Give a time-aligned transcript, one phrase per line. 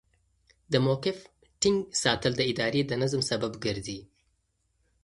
[0.71, 1.17] د موقف
[1.61, 3.99] ټینګ ساتل د ادارې د نظم سبب ګرځي.